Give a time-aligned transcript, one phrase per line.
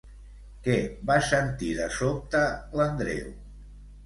[0.67, 0.77] Què
[1.09, 2.43] va sentir de sobte
[2.81, 3.31] l'Andreu?